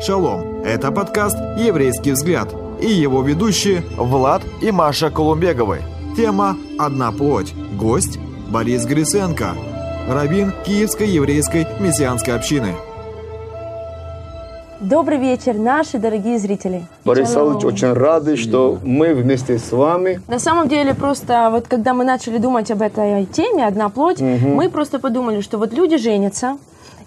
Шалом! 0.00 0.62
Это 0.64 0.90
подкаст 0.92 1.38
«Еврейский 1.56 2.12
взгляд» 2.12 2.48
и 2.80 2.86
его 2.86 3.22
ведущие 3.22 3.82
Влад 3.96 4.42
и 4.60 4.70
Маша 4.70 5.08
Колумбеговы. 5.10 5.78
Тема 6.16 6.56
«Одна 6.78 7.12
плоть». 7.12 7.54
Гость 7.78 8.18
Борис 8.48 8.84
Гриценко, 8.84 9.54
раввин 10.08 10.52
Киевской 10.66 11.08
еврейской 11.08 11.66
мессианской 11.80 12.34
общины. 12.34 12.74
Добрый 14.80 15.18
вечер, 15.18 15.54
наши 15.54 15.98
дорогие 15.98 16.38
зрители. 16.38 16.86
Борис 17.04 17.30
Савлович, 17.30 17.64
очень 17.64 17.92
рады, 17.94 18.36
что 18.36 18.78
мы 18.82 19.14
вместе 19.14 19.58
с 19.58 19.72
вами. 19.72 20.20
На 20.28 20.38
самом 20.38 20.68
деле, 20.68 20.92
просто 20.92 21.48
вот 21.50 21.68
когда 21.68 21.94
мы 21.94 22.04
начали 22.04 22.36
думать 22.36 22.70
об 22.70 22.82
этой 22.82 23.24
теме 23.26 23.66
«Одна 23.66 23.88
плоть», 23.88 24.20
мы 24.20 24.68
просто 24.68 24.98
подумали, 24.98 25.40
что 25.40 25.56
вот 25.56 25.72
люди 25.72 25.96
женятся, 25.96 26.58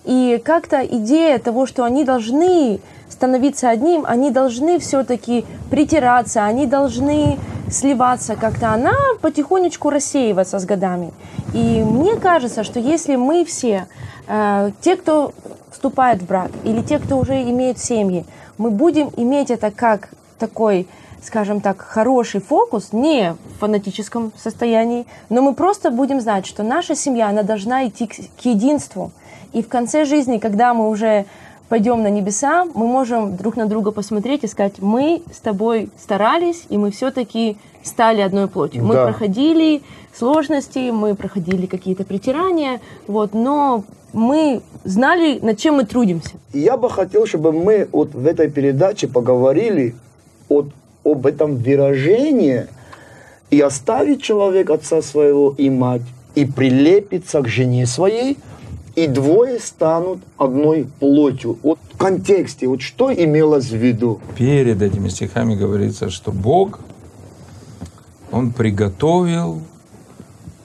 и 0.08 0.42
как-то 0.44 0.86
идея 0.86 1.38
того, 1.38 1.66
что 1.66 1.84
они 1.84 2.06
должны 2.06 2.80
становиться 3.10 3.70
одним, 3.70 4.06
они 4.08 4.32
должны 4.32 4.80
все-таки 4.80 5.46
притираться, 5.70 6.46
они 6.46 6.66
должны 6.66 7.38
сливаться 7.70 8.38
как-то, 8.38 8.70
она 8.70 8.94
потихонечку 9.22 9.90
рассеивается 9.90 10.60
с 10.60 10.66
годами. 10.66 11.12
И 11.54 11.84
мне 11.84 12.16
кажется, 12.16 12.64
что 12.64 12.80
если 12.80 13.18
мы 13.18 13.44
все, 13.44 13.88
э, 14.28 14.72
те, 14.80 14.96
кто 14.96 15.34
вступает 15.72 16.22
в 16.22 16.26
брак, 16.26 16.52
или 16.64 16.82
те, 16.82 17.00
кто 17.00 17.18
уже 17.18 17.42
имеет 17.44 17.78
семьи, 17.78 18.26
мы 18.58 18.72
будем 18.72 19.12
иметь 19.18 19.52
это 19.52 19.72
как 19.72 20.10
такой 20.40 20.88
скажем 21.24 21.60
так, 21.60 21.82
хороший 21.82 22.40
фокус, 22.40 22.94
не 22.94 23.34
в 23.34 23.60
фанатическом 23.60 24.32
состоянии, 24.38 25.06
но 25.30 25.42
мы 25.42 25.54
просто 25.54 25.92
будем 25.92 26.22
знать, 26.22 26.46
что 26.46 26.64
наша 26.64 26.96
семья, 26.96 27.28
она 27.28 27.44
должна 27.44 27.88
идти 27.88 28.08
к 28.08 28.46
единству. 28.46 29.12
И 29.58 29.64
в 29.64 29.70
конце 29.70 30.06
жизни, 30.06 30.38
когда 30.38 30.76
мы 30.76 30.88
уже 30.88 31.26
пойдем 31.68 32.04
на 32.04 32.12
небеса, 32.12 32.66
мы 32.76 32.86
можем 32.86 33.36
друг 33.36 33.58
на 33.58 33.66
друга 33.66 33.90
посмотреть 33.92 34.44
и 34.44 34.48
сказать, 34.48 34.76
мы 34.78 35.24
с 35.34 35.40
тобой 35.40 35.90
старались, 36.00 36.66
и 36.70 36.78
мы 36.78 36.92
все-таки 36.92 37.58
стали 37.84 38.22
одной 38.22 38.48
плотью. 38.48 38.84
Мы 38.86 38.94
Да. 38.94 39.06
проходили 39.06 39.82
сложности, 40.14 40.92
мы 40.92 41.16
проходили 41.16 41.66
какие-то 41.66 42.04
притирания, 42.04 42.80
вот, 43.08 43.34
но 43.34 43.84
мы 44.14 44.62
знали, 44.84 45.40
над 45.42 45.58
чем 45.58 45.78
мы 45.78 45.86
трудимся. 45.86 46.36
Я 46.54 46.78
бы 46.78 46.88
хотел, 46.88 47.26
чтобы 47.26 47.52
мы 47.52 47.88
вот 47.92 48.14
в 48.14 48.28
этой 48.28 48.52
передаче 48.52 49.08
поговорили 49.08 49.96
от, 50.50 50.68
об 51.04 51.26
этом 51.26 51.56
выражении 51.56 52.68
и 53.50 53.60
оставить 53.60 54.22
человек 54.22 54.70
отца 54.70 55.02
своего 55.02 55.56
и 55.58 55.72
мать, 55.72 56.04
и 56.36 56.46
прилепиться 56.46 57.42
к 57.42 57.48
жене 57.48 57.88
своей, 57.88 58.38
и 58.98 59.06
двое 59.06 59.60
станут 59.60 60.20
одной 60.40 60.88
плотью. 61.00 61.60
Вот 61.62 61.78
в 61.94 61.98
контексте, 61.98 62.68
вот 62.68 62.82
что 62.82 63.14
имелось 63.14 63.70
в 63.70 63.76
виду? 63.76 64.20
перед 64.36 64.82
этими 64.82 65.10
стихами 65.10 65.54
говорится, 65.56 66.10
что 66.10 66.32
Бог, 66.32 66.80
Он 68.32 68.52
приготовил 68.52 69.62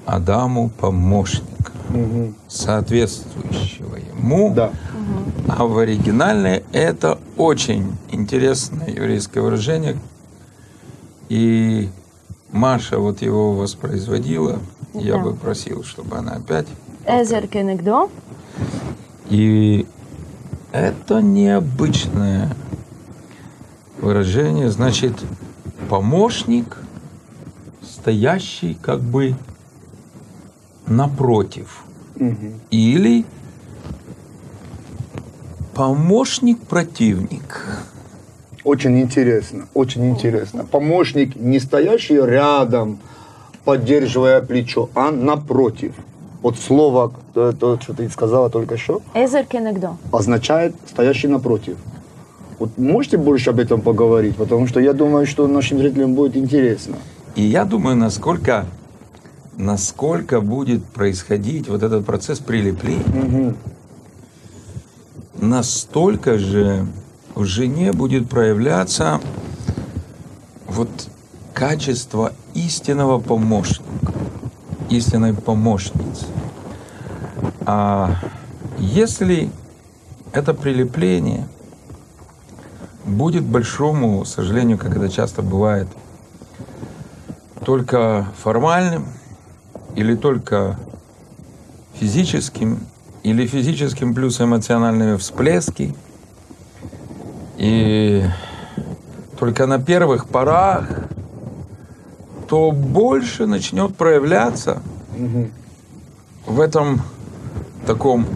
Адаму 0.07 0.71
помощника, 0.81 1.73
соответствующего 2.49 3.97
ему. 3.97 4.53
Да. 4.55 4.73
А 5.47 5.67
в 5.67 5.77
оригинале 5.79 6.65
это 6.73 7.19
очень 7.37 7.93
интересное 8.11 8.89
еврейское 8.89 9.43
выражение. 9.43 9.99
И 11.29 11.91
Маша 12.51 12.99
вот 12.99 13.21
его 13.21 13.53
воспроизводила. 13.53 14.59
Я 14.95 15.15
Да. 15.17 15.19
бы 15.19 15.35
просил, 15.35 15.85
чтобы 15.85 16.17
она 16.17 16.33
опять. 16.33 16.67
Эзер 17.07 17.47
кенегдо, 17.49 18.09
И 19.33 19.87
это 20.73 21.23
необычное 21.23 22.55
выражение. 23.99 24.69
Значит, 24.69 25.15
помощник, 25.89 26.77
стоящий 27.81 28.75
как 28.75 29.01
бы 29.01 29.35
напротив. 30.87 31.85
Или 32.71 33.25
помощник-противник. 35.75 37.65
Очень 38.65 39.01
интересно, 39.01 39.67
очень 39.73 40.11
интересно. 40.11 40.67
Помощник, 40.67 41.37
не 41.37 41.59
стоящий 41.59 42.21
рядом, 42.21 42.99
поддерживая 43.65 44.43
плечо, 44.43 44.91
а 44.95 45.11
напротив. 45.11 45.95
Вот 46.43 46.59
слово, 46.59 47.13
то, 47.35 47.53
то, 47.53 47.79
что 47.81 47.95
ты 47.95 48.09
сказала 48.09 48.51
только 48.51 48.77
что, 48.77 49.01
эзер 49.15 49.45
кенегдо. 49.45 49.97
означает 50.11 50.75
стоящий 50.89 51.29
напротив. 51.29 51.77
Вот 52.59 52.77
можете 52.79 53.17
больше 53.17 53.51
об 53.51 53.61
этом 53.61 53.81
поговорить? 53.81 54.37
Потому 54.37 54.67
что 54.67 54.81
я 54.81 54.93
думаю, 54.93 55.27
что 55.27 55.47
нашим 55.47 55.79
зрителям 55.79 56.15
будет 56.15 56.37
интересно. 56.37 56.97
И 57.37 57.43
я 57.43 57.65
думаю, 57.65 57.97
насколько, 57.97 58.67
насколько 59.57 60.41
будет 60.41 60.85
происходить 60.85 61.69
вот 61.69 61.83
этот 61.83 62.05
процесс 62.05 62.41
прилепления, 62.41 63.55
настолько 65.41 66.39
же 66.39 66.87
в 67.35 67.45
жене 67.45 67.93
будет 67.93 68.29
проявляться 68.29 69.21
вот 70.67 70.89
качество 71.55 72.33
истинного 72.55 73.19
помощника, 73.19 74.12
истинной 74.97 75.35
помощницы. 75.35 76.27
А 77.67 78.17
если 78.79 79.51
это 80.33 80.55
прилепление 80.55 81.47
будет 83.05 83.45
большому 83.45 84.25
сожалению, 84.25 84.79
как 84.79 84.97
это 84.97 85.09
часто 85.09 85.43
бывает, 85.43 85.89
только 87.65 88.27
формальным 88.43 89.07
или 89.95 90.15
только 90.15 90.79
физическим, 91.95 92.81
или 93.23 93.47
физическим 93.47 94.15
плюс 94.15 94.41
эмоциональные 94.41 95.19
всплески. 95.19 95.95
И 97.59 98.25
только 99.39 99.67
на 99.67 99.79
первых 99.79 100.29
порах, 100.29 100.89
то 102.53 102.71
больше 102.71 103.47
начнет 103.47 103.97
проявляться 103.97 104.83
в 106.47 106.61
этом 106.61 107.01
таком 107.87 108.27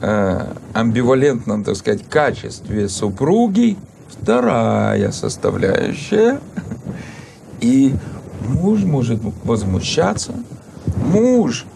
э, 0.00 0.54
амбивалентном, 0.72 1.64
так 1.64 1.74
сказать, 1.74 2.08
качестве 2.08 2.88
супруги 2.88 3.76
вторая 4.08 5.10
составляющая. 5.10 6.38
И 7.60 7.92
муж 8.46 8.84
может 8.84 9.20
возмущаться, 9.42 10.32
муж 11.12 11.66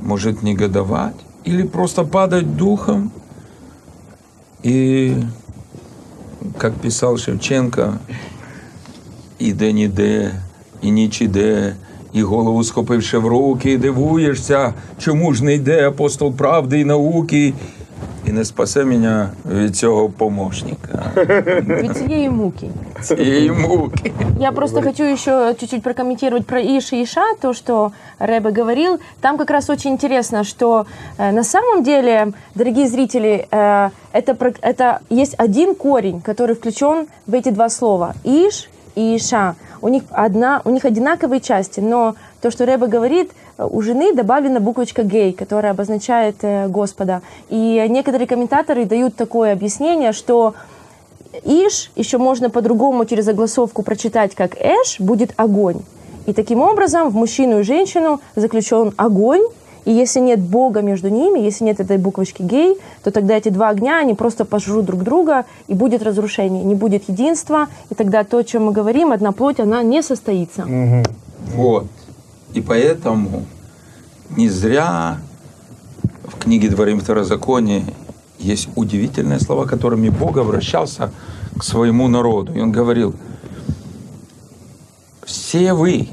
может 0.00 0.42
негодовать 0.42 1.16
или 1.44 1.64
просто 1.64 2.04
падать 2.04 2.56
духом. 2.56 3.12
И, 4.62 5.22
как 6.56 6.74
писал 6.76 7.18
Шевченко, 7.18 7.98
іде 9.38 9.72
ніде, 9.72 10.32
і 10.81 10.91
ніч 10.91 11.21
іде, 11.21 11.75
і 12.13 12.21
голову 12.23 12.63
схопивши 12.63 13.17
в 13.17 13.27
руки, 13.27 13.77
дивуєшся, 13.77 14.73
чому 14.99 15.33
ж 15.33 15.43
не 15.43 15.53
йде 15.53 15.87
апостол 15.87 16.33
правди 16.33 16.79
і 16.79 16.85
науки, 16.85 17.53
і 18.27 18.31
не 18.31 18.45
спасе 18.45 18.85
мене 18.85 19.29
від 19.51 19.75
цього 19.75 20.09
помощника, 20.09 21.03
Від 21.81 21.97
цієї 21.97 22.29
муки. 22.29 22.67
цієї 23.01 23.51
муки. 23.51 24.11
Я 24.39 24.51
просто 24.51 24.81
хочу 24.81 25.03
еще 25.03 25.53
чуть-чуть 25.59 25.83
прокомментировать 25.83 26.45
про 26.45 26.59
Иш 26.59 26.93
и 26.93 27.03
Иша, 27.03 27.21
то, 27.41 27.53
что 27.53 27.91
Рэбе 28.19 28.51
говорил. 28.59 28.99
Там 29.21 29.37
как 29.37 29.51
раз 29.51 29.69
очень 29.69 29.91
интересно, 29.93 30.43
что 30.43 30.85
э, 31.17 31.31
на 31.31 31.43
самом 31.43 31.83
деле, 31.83 32.33
дорогие 32.55 32.87
зрители, 32.87 33.47
э, 33.51 33.89
это, 34.13 34.33
про- 34.33 34.53
это 34.61 34.99
есть 35.11 35.35
один 35.37 35.75
корень, 35.75 36.21
который 36.21 36.55
включен 36.55 37.05
в 37.27 37.33
эти 37.33 37.51
два 37.51 37.69
слова. 37.69 38.13
Иш 38.25 38.69
и 38.97 39.15
Иша. 39.15 39.53
У 39.82 39.88
них, 39.88 40.02
одна, 40.10 40.60
у 40.64 40.70
них 40.70 40.84
одинаковые 40.84 41.40
части, 41.40 41.80
но 41.80 42.14
то, 42.40 42.50
что 42.50 42.66
Рэбе 42.66 42.86
говорит, 42.86 43.30
э, 43.56 43.66
у 43.68 43.80
жены 43.80 44.14
добавлена 44.14 44.60
буквочка 44.60 45.02
«гей», 45.02 45.32
которая 45.32 45.72
обозначает 45.72 46.36
э, 46.42 46.68
Господа. 46.68 47.22
И 47.48 47.86
некоторые 47.88 48.26
комментаторы 48.26 48.84
дают 48.84 49.16
такое 49.16 49.52
объяснение, 49.52 50.12
что 50.12 50.54
Иш 51.44 51.90
еще 51.96 52.18
можно 52.18 52.50
по-другому 52.50 53.04
через 53.04 53.28
огласовку 53.28 53.82
прочитать 53.82 54.34
как 54.34 54.56
Эш 54.56 54.98
будет 54.98 55.32
огонь. 55.36 55.82
И 56.26 56.32
таким 56.32 56.60
образом 56.60 57.08
в 57.08 57.14
мужчину 57.14 57.60
и 57.60 57.62
женщину 57.62 58.20
заключен 58.36 58.92
огонь, 58.96 59.42
и 59.84 59.92
если 59.92 60.20
нет 60.20 60.40
Бога 60.40 60.82
между 60.82 61.08
ними, 61.08 61.38
если 61.38 61.64
нет 61.64 61.80
этой 61.80 61.98
буквочки 61.98 62.42
гей, 62.42 62.76
то 63.02 63.10
тогда 63.10 63.36
эти 63.36 63.48
два 63.48 63.70
огня, 63.70 63.98
они 63.98 64.14
просто 64.14 64.44
пожрут 64.44 64.84
друг 64.84 65.02
друга, 65.02 65.44
и 65.68 65.74
будет 65.74 66.02
разрушение, 66.02 66.64
не 66.64 66.74
будет 66.74 67.08
единства, 67.08 67.68
и 67.90 67.94
тогда 67.94 68.24
то, 68.24 68.38
о 68.38 68.44
чем 68.44 68.66
мы 68.66 68.72
говорим, 68.72 69.12
одна 69.12 69.32
плоть, 69.32 69.60
она 69.60 69.82
не 69.82 70.02
состоится. 70.02 70.66
Вот. 71.54 71.86
И 72.52 72.60
поэтому 72.60 73.44
не 74.36 74.48
зря 74.48 75.18
в 76.24 76.38
книге 76.38 76.68
Дворим 76.68 77.00
Второзакония 77.00 77.84
есть 78.38 78.68
удивительные 78.76 79.40
слова, 79.40 79.66
которыми 79.66 80.08
Бог 80.08 80.36
обращался 80.36 81.12
к 81.56 81.64
своему 81.64 82.08
народу. 82.08 82.52
И 82.54 82.60
Он 82.60 82.72
говорил, 82.72 83.14
все 85.24 85.74
вы, 85.74 86.08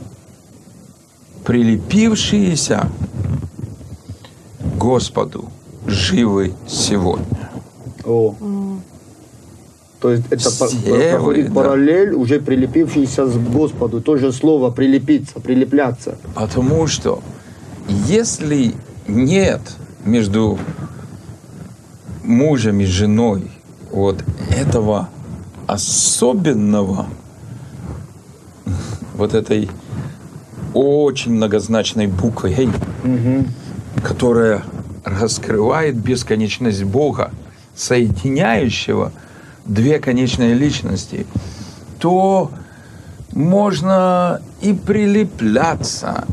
прилепившиеся 1.46 2.90
Господу, 4.88 5.50
живы 5.86 6.54
сегодня. 6.66 7.50
О. 8.06 8.34
То 10.00 10.12
есть 10.12 10.24
это 10.30 10.50
Все 10.50 11.12
проходит 11.12 11.50
вы, 11.50 11.54
да. 11.54 11.62
параллель, 11.62 12.14
уже 12.14 12.40
прилепившийся 12.40 13.26
к 13.26 13.52
Господу. 13.52 14.00
То 14.00 14.16
же 14.16 14.32
слово 14.32 14.72
прилепиться, 14.72 15.42
прилепляться. 15.42 16.18
Потому 16.36 16.88
что 16.88 17.22
если 18.08 18.76
нет 19.10 19.60
между 20.06 20.58
мужем 22.24 22.80
и 22.80 22.86
женой 22.86 23.52
вот 23.92 24.24
этого 24.58 25.10
особенного, 25.68 27.08
вот 29.18 29.34
этой 29.34 29.70
очень 30.74 31.34
многозначной 31.34 32.08
буквы 32.08 32.56
«Эй», 32.58 32.70
которая 34.02 34.64
раскрывает 35.08 35.96
бесконечность 35.96 36.84
Бога, 36.84 37.32
соединяющего 37.76 39.12
две 39.66 40.00
конечные 40.00 40.54
личности, 40.54 41.26
то 42.00 42.52
можно 43.32 44.42
и 44.62 44.74
прилепляться, 44.74 46.26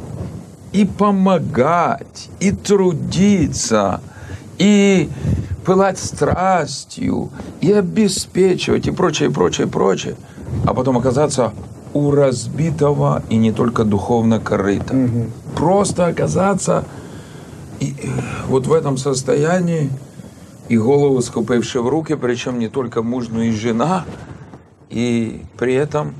и 0.72 0.84
помогать, 0.84 2.30
и 2.40 2.50
трудиться, 2.50 4.00
и 4.58 5.08
пылать 5.64 5.98
страстью, 5.98 7.30
и 7.60 7.72
обеспечивать, 7.72 8.86
и 8.86 8.90
прочее, 8.90 9.30
прочее, 9.30 9.66
прочее, 9.66 10.16
а 10.64 10.74
потом 10.74 10.98
оказаться 10.98 11.52
у 11.92 12.10
разбитого 12.10 13.22
и 13.28 13.36
не 13.36 13.52
только 13.52 13.84
духовно 13.84 14.40
корыта. 14.40 14.94
Просто 15.54 16.06
оказаться 16.06 16.84
и, 17.84 17.94
э, 18.02 18.08
вот 18.48 18.66
в 18.66 18.72
этом 18.72 18.96
состоянии, 18.96 19.90
и 20.68 20.78
голову 20.78 21.20
схопивши 21.20 21.80
в 21.80 21.88
руки, 21.88 22.14
причем 22.14 22.58
не 22.58 22.68
только 22.68 23.02
муж, 23.02 23.28
но 23.28 23.42
и 23.42 23.50
жена, 23.50 24.04
и 24.88 25.42
при 25.58 25.74
этом 25.74 26.14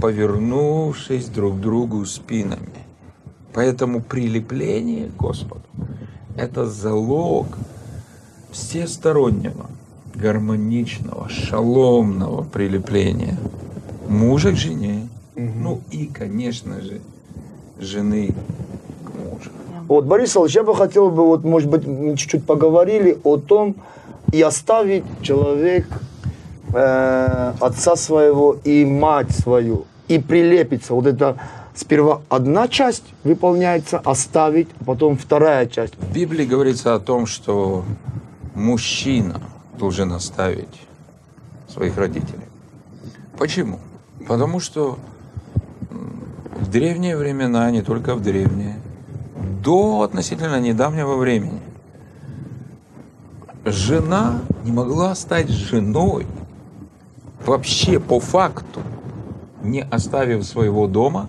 повернувшись 0.00 1.26
друг 1.26 1.56
к 1.56 1.60
другу 1.60 2.04
спинами. 2.06 2.68
Поэтому 3.52 4.00
прилепление 4.00 5.08
к 5.08 5.16
Господу– 5.16 5.64
это 6.36 6.66
залог 6.66 7.46
всестороннего, 8.50 9.66
гармоничного, 10.14 11.28
шаломного 11.28 12.44
прилепления 12.44 13.36
мужа 14.08 14.52
к 14.52 14.56
жене, 14.56 15.08
ну 15.36 15.80
и, 15.90 16.06
конечно 16.06 16.80
же, 16.80 17.00
жены 17.78 18.34
к 19.32 19.34
мужу. 19.34 19.50
Вот, 19.88 20.04
Борис 20.04 20.36
Иванович, 20.36 20.56
я 20.56 20.62
бы 20.62 20.74
хотел 20.74 21.10
бы, 21.10 21.26
вот, 21.26 21.44
может 21.44 21.68
быть, 21.68 21.86
мы 21.86 22.16
чуть-чуть 22.16 22.46
поговорили 22.46 23.18
о 23.24 23.36
том, 23.36 23.74
и 24.32 24.40
оставить 24.40 25.04
человек 25.20 25.86
э, 26.72 27.52
отца 27.60 27.96
своего 27.96 28.56
и 28.64 28.84
мать 28.84 29.30
свою, 29.30 29.84
и 30.08 30.18
прилепиться. 30.18 30.94
Вот 30.94 31.06
это 31.06 31.36
сперва 31.74 32.22
одна 32.28 32.68
часть 32.68 33.04
выполняется, 33.24 33.98
оставить, 33.98 34.68
а 34.80 34.84
потом 34.84 35.16
вторая 35.16 35.66
часть. 35.66 35.94
В 35.96 36.12
Библии 36.14 36.46
говорится 36.46 36.94
о 36.94 37.00
том, 37.00 37.26
что 37.26 37.84
мужчина 38.54 39.40
должен 39.78 40.12
оставить 40.12 40.80
своих 41.68 41.96
родителей. 41.98 42.46
Почему? 43.38 43.78
Потому 44.26 44.60
что 44.60 44.98
в 46.60 46.70
древние 46.70 47.16
времена, 47.16 47.70
не 47.70 47.82
только 47.82 48.14
в 48.14 48.22
древние, 48.22 48.76
до 49.62 50.02
относительно 50.02 50.60
недавнего 50.60 51.16
времени, 51.16 51.60
жена 53.64 54.40
не 54.64 54.72
могла 54.72 55.14
стать 55.14 55.48
женой 55.48 56.26
вообще 57.46 58.00
по 58.00 58.20
факту, 58.20 58.80
не 59.62 59.82
оставив 59.82 60.44
своего 60.44 60.86
дома 60.86 61.28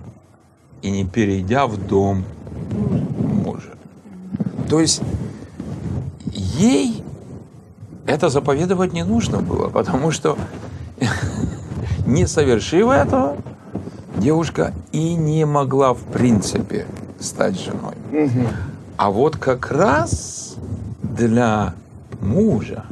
и 0.82 0.90
не 0.90 1.04
перейдя 1.04 1.66
в 1.66 1.76
дом 1.76 2.24
мужа. 3.18 3.74
То 4.68 4.80
есть 4.80 5.00
ей 6.32 7.04
это 8.06 8.28
заповедовать 8.28 8.92
не 8.92 9.04
нужно 9.04 9.40
было, 9.40 9.68
потому 9.68 10.10
что 10.10 10.36
не 12.06 12.26
совершив 12.26 12.90
этого, 12.90 13.36
девушка 14.16 14.72
и 14.92 15.14
не 15.14 15.46
могла 15.46 15.94
в 15.94 16.02
принципе 16.02 16.86
стать 17.18 17.58
женой. 17.58 17.93
А 18.96 19.10
вот 19.10 19.36
как 19.36 19.70
раз 19.70 20.56
для 21.02 21.74
мужа 22.20 22.84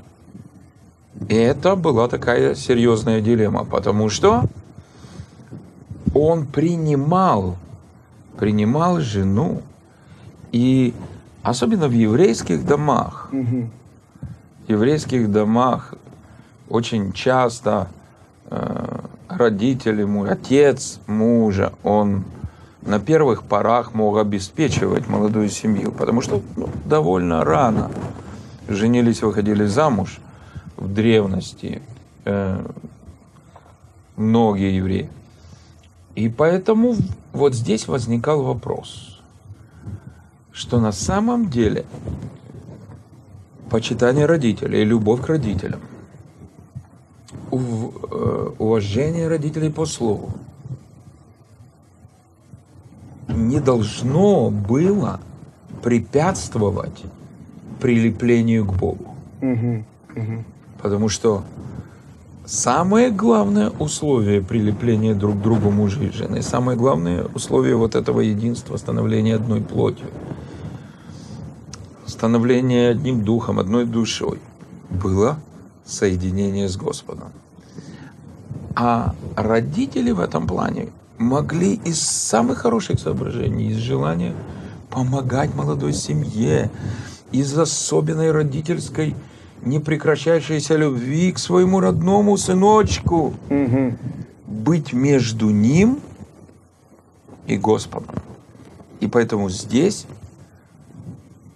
это 1.29 1.77
была 1.77 2.09
такая 2.09 2.55
серьезная 2.57 3.21
дилемма, 3.21 3.65
потому 3.65 4.09
что 4.09 4.45
он 6.15 6.45
принимал, 6.47 7.57
принимал 8.39 9.01
жену, 9.01 9.63
и 10.51 10.93
особенно 11.43 11.87
в 11.89 11.93
еврейских 11.93 12.67
домах, 12.67 13.29
в 13.31 14.71
еврейских 14.71 15.31
домах 15.31 15.95
очень 16.69 17.13
часто 17.13 17.89
э, 18.51 18.99
родители, 19.29 20.05
му- 20.05 20.25
отец 20.25 20.99
мужа, 21.07 21.73
он 21.85 22.25
на 22.83 22.99
первых 22.99 23.45
порах 23.45 23.95
мог 23.95 24.19
обеспечивать 24.19 25.09
молодую 25.09 25.49
семью, 25.49 25.93
потому 25.93 26.21
что 26.21 26.43
ну, 26.57 26.69
довольно 26.85 27.45
рано 27.45 27.91
женились, 28.69 29.23
выходили 29.23 29.65
замуж 29.67 30.19
в 30.77 30.93
древности 30.93 31.81
э, 32.25 32.65
многие 34.17 34.77
евреи. 34.77 35.09
И 36.15 36.29
поэтому 36.29 36.97
вот 37.33 37.55
здесь 37.55 37.89
возникал 37.89 38.43
вопрос, 38.43 39.21
что 40.53 40.81
на 40.81 40.93
самом 40.93 41.49
деле 41.49 41.87
почитание 43.71 44.27
родителей, 44.27 44.85
любовь 44.85 45.23
к 45.23 45.29
родителям, 45.29 45.81
э, 47.51 48.51
уважение 48.59 49.29
родителей 49.29 49.71
по 49.71 49.87
слову 49.87 50.33
не 53.49 53.61
должно 53.61 54.51
было 54.51 55.21
препятствовать 55.83 57.03
прилеплению 57.81 58.65
к 58.65 58.73
Богу. 58.75 59.15
Потому 60.81 61.09
что 61.09 61.45
самое 62.47 63.11
главное 63.11 63.71
условие 63.71 64.41
прилепления 64.41 65.15
друг 65.15 65.39
к 65.39 65.43
другу 65.43 65.71
мужа 65.71 66.03
и 66.03 66.11
жены, 66.11 66.43
самое 66.43 66.79
главное 66.79 67.27
условие 67.35 67.77
вот 67.77 67.95
этого 67.95 68.21
единства, 68.21 68.77
становления 68.77 69.37
одной 69.37 69.61
плотью, 69.61 70.07
становление 72.07 72.91
одним 72.91 73.25
духом, 73.25 73.59
одной 73.59 73.85
душой, 73.85 74.39
было 74.91 75.39
соединение 75.85 76.69
с 76.69 76.77
Господом. 76.77 77.31
А 78.75 79.15
родители 79.37 80.13
в 80.13 80.21
этом 80.21 80.47
плане 80.47 80.89
могли 81.23 81.75
из 81.75 82.01
самых 82.01 82.59
хороших 82.59 83.01
соображений, 83.01 83.71
из 83.71 83.79
желания 83.79 84.35
помогать 84.91 85.55
молодой 85.55 85.93
семье, 85.93 86.71
из 87.31 87.57
особенной 87.57 88.31
родительской 88.31 89.15
непрекращающейся 89.63 90.77
любви 90.77 91.33
к 91.33 91.39
своему 91.39 91.81
родному 91.81 92.37
сыночку, 92.37 93.33
быть 94.47 94.93
между 94.93 95.51
ним 95.51 96.01
и 97.47 97.57
Господом. 97.57 98.17
И 99.01 99.07
поэтому 99.07 99.49
здесь 99.51 100.07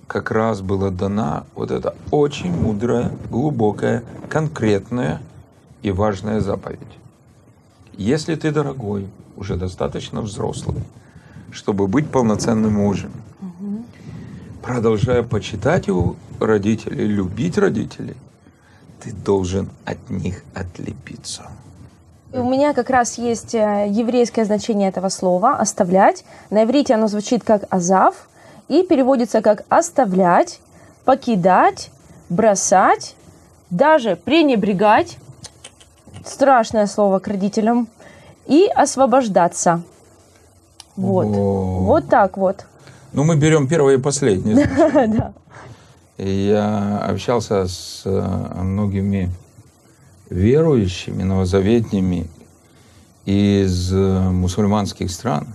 как 0.06 0.30
раз 0.30 0.60
была 0.60 0.90
дана 0.90 1.44
вот 1.54 1.70
эта 1.70 1.94
очень 2.10 2.52
мудрая, 2.52 3.12
глубокая, 3.30 4.02
конкретная 4.28 5.20
и 5.82 5.90
важная 5.90 6.40
заповедь. 6.40 6.80
Если 7.96 8.34
ты, 8.34 8.50
дорогой, 8.50 9.06
уже 9.36 9.56
достаточно 9.56 10.20
взрослый, 10.20 10.82
чтобы 11.50 11.86
быть 11.86 12.10
полноценным 12.10 12.74
мужем, 12.74 13.12
продолжая 14.62 15.22
почитать 15.22 15.86
его 15.86 16.16
родителей, 16.40 17.06
любить 17.06 17.58
родителей, 17.58 18.16
ты 19.02 19.12
должен 19.12 19.70
от 19.84 20.10
них 20.10 20.42
отлепиться. 20.54 21.48
И 22.32 22.38
У 22.38 22.48
меня 22.48 22.74
как 22.74 22.90
раз 22.90 23.18
есть 23.18 23.54
э, 23.54 23.86
еврейское 23.88 24.44
значение 24.44 24.88
этого 24.88 25.08
слова 25.08 25.56
«оставлять». 25.56 26.24
На 26.50 26.64
иврите 26.64 26.94
оно 26.94 27.06
звучит 27.06 27.44
как 27.44 27.64
«азав» 27.70 28.28
и 28.68 28.82
переводится 28.82 29.42
как 29.42 29.64
«оставлять», 29.68 30.60
«покидать», 31.04 31.90
«бросать», 32.28 33.14
даже 33.70 34.16
пренебрегать, 34.16 35.18
страшное 36.24 36.86
слово 36.86 37.18
к 37.20 37.28
родителям, 37.28 37.88
и 38.46 38.66
освобождаться. 38.66 39.82
Вот. 40.96 41.26
О. 41.26 41.80
Вот 41.84 42.08
так 42.08 42.36
вот. 42.36 42.64
Ну, 43.12 43.24
мы 43.24 43.36
берем 43.36 43.68
первое 43.68 43.94
и 43.94 43.98
последнее. 43.98 44.66
Да. 45.16 45.32
Я 46.18 46.98
общался 47.00 47.66
с 47.66 48.00
э, 48.06 48.62
многими 48.62 49.30
верующими, 50.30 51.22
новозаветными 51.22 52.26
из 53.26 53.92
э, 53.92 54.30
мусульманских 54.30 55.10
стран, 55.10 55.46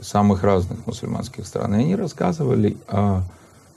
самых 0.00 0.42
разных 0.42 0.86
мусульманских 0.86 1.46
стран. 1.46 1.74
И 1.74 1.78
они 1.78 1.96
рассказывали 1.96 2.78
о 2.88 3.22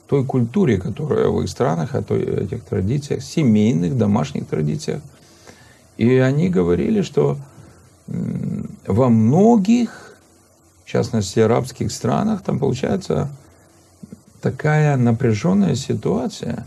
той 0.08 0.24
культуре, 0.24 0.78
которая 0.78 1.28
в 1.28 1.42
их 1.42 1.48
странах, 1.50 1.94
о 1.94 2.02
той, 2.02 2.22
этих 2.22 2.64
традициях, 2.64 3.22
семейных, 3.22 3.98
домашних 3.98 4.46
традициях. 4.46 5.02
И 5.98 6.16
они 6.16 6.48
говорили, 6.48 7.02
что 7.02 7.36
во 8.06 9.08
многих, 9.08 10.16
в 10.84 10.88
частности, 10.88 11.40
арабских 11.40 11.90
странах, 11.90 12.42
там 12.42 12.58
получается 12.58 13.28
такая 14.40 14.96
напряженная 14.96 15.74
ситуация 15.74 16.66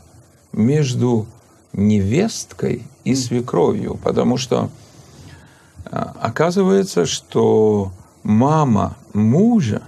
между 0.51 1.27
невесткой 1.74 2.84
и 3.03 3.15
свекровью, 3.15 3.98
потому 4.03 4.38
что 4.38 4.69
а, 5.86 6.15
оказывается, 6.19 7.05
что 7.05 7.91
мама 8.24 8.98
мужа, 9.13 9.81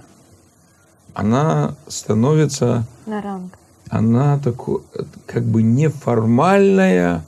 она 1.14 1.74
становится, 1.88 2.86
На 3.06 3.20
ранг. 3.20 3.52
она 3.90 4.38
такой, 4.38 4.80
как 5.26 5.44
бы 5.44 5.62
неформальная, 5.62 7.24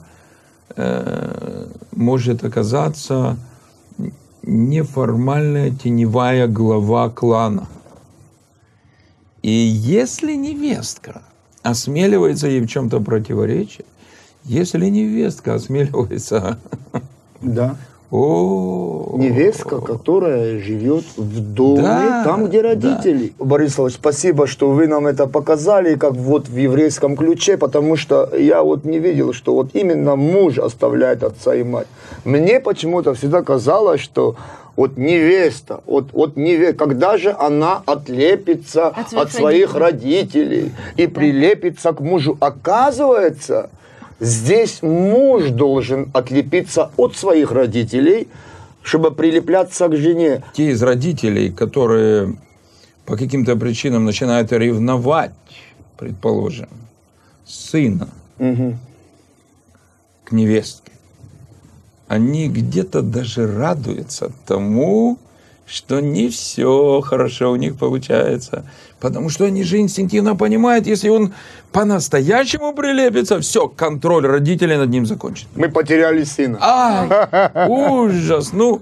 э, 0.75 1.67
может 1.91 2.43
оказаться 2.43 3.37
неформальная 4.45 5.71
теневая 5.71 6.47
глава 6.47 7.09
клана. 7.09 7.67
И 9.41 9.51
если 9.51 10.33
невестка 10.33 11.21
осмеливается 11.63 12.47
ей 12.47 12.61
в 12.61 12.67
чем-то 12.67 12.99
противоречить, 12.99 13.85
если 14.43 14.87
невестка 14.87 15.55
осмеливается... 15.55 16.59
Да. 17.41 17.77
О, 18.11 19.15
Невестка, 19.17 19.81
которая 19.81 20.59
живет 20.59 21.05
в 21.17 21.39
доме, 21.53 21.81
Да, 21.81 22.23
там, 22.23 22.45
где 22.45 22.61
да. 22.61 22.69
родители. 22.69 23.33
Борис 23.39 23.77
Иванович, 23.77 23.95
спасибо, 23.95 24.45
что 24.47 24.69
вы 24.69 24.87
нам 24.87 25.07
это 25.07 25.25
показали, 25.25 25.95
как 25.95 26.13
вот 26.13 26.47
в 26.47 26.55
еврейском 26.55 27.17
ключе, 27.17 27.57
потому 27.57 27.95
что 27.95 28.29
я 28.37 28.61
вот 28.61 28.85
не 28.85 28.99
видел, 28.99 29.33
что 29.33 29.55
вот 29.55 29.69
именно 29.73 30.15
муж 30.15 30.59
оставляет 30.59 31.23
отца 31.23 31.55
и 31.55 31.63
мать. 31.63 31.87
Мне 32.25 32.59
почему-то 32.59 33.13
всегда 33.15 33.41
казалось, 33.41 34.01
что 34.01 34.35
вот 34.75 34.97
невеста, 34.97 35.81
вот, 35.85 36.11
вот 36.11 36.35
неве... 36.35 36.73
когда 36.73 37.17
же 37.17 37.35
она 37.37 37.81
отлепится 37.85 38.87
От 38.87 39.13
от 39.13 39.31
своих 39.31 39.69
своих, 39.71 39.75
родителей 39.75 40.71
и 40.97 41.07
прилепится 41.07 41.93
к 41.93 42.01
мужу. 42.01 42.37
Оказывается, 42.39 43.69
здесь 44.19 44.81
муж 44.81 45.49
должен 45.49 46.09
отлепиться 46.13 46.91
от 46.97 47.15
своих 47.15 47.51
родителей, 47.51 48.27
чтобы 48.81 49.11
прилепляться 49.11 49.87
к 49.87 49.95
жене. 49.95 50.43
те 50.53 50.71
из 50.71 50.81
родителей, 50.83 51.49
которые 51.51 52.35
по 53.05 53.17
каким-то 53.17 53.55
причинам 53.55 54.05
начинают 54.05 54.51
ревновать, 54.51 55.31
предположим, 55.97 56.69
сына 57.45 58.09
Мгм. 58.39 58.77
к 60.23 60.31
невестке, 60.31 60.91
они 62.07 62.47
где-то 62.49 63.01
даже 63.01 63.47
радуются 63.51 64.31
тому, 64.45 65.17
что 65.67 65.99
не 65.99 66.29
все 66.29 67.01
хорошо 67.01 67.51
у 67.51 67.55
них 67.55 67.77
получается. 67.77 68.65
Потому 68.99 69.29
что 69.29 69.45
они 69.45 69.63
же 69.63 69.77
инстинктивно 69.79 70.35
понимают, 70.35 70.87
если 70.87 71.09
он 71.09 71.33
по-настоящему 71.71 72.73
прилепится, 72.73 73.39
все, 73.41 73.67
контроль 73.67 74.25
родителей 74.25 74.77
над 74.77 74.89
ним 74.89 75.05
закончится. 75.05 75.49
Мы 75.55 75.69
потеряли 75.69 76.23
сына. 76.23 76.57
Ай, 76.61 77.67
ужас. 77.67 78.51
Ну, 78.53 78.79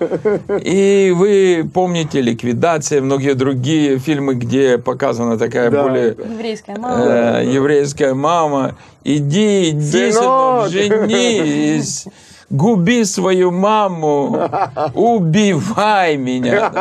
и 0.63 1.11
вы 1.15 1.69
помните 1.73 2.21
«Ликвидация», 2.21 3.01
многие 3.01 3.33
другие 3.33 3.97
фильмы, 3.97 4.35
где 4.35 4.77
показана 4.77 5.37
такая 5.37 5.71
Да. 5.71 5.83
более 5.83 6.09
Еврейская 6.09 6.77
мама. 6.77 7.03
э, 7.41 7.45
еврейская 7.51 8.13
мама. 8.13 8.75
Иди, 9.03 9.71
иди, 9.71 10.11
сынок, 10.11 10.69
Сынок. 10.69 11.09
женись, 11.09 12.05
губи 12.49 13.05
свою 13.05 13.51
маму, 13.51 14.49
убивай 14.93 16.17
меня. 16.17 16.71